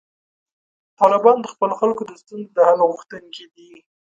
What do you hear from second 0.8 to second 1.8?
طالبان د خپلو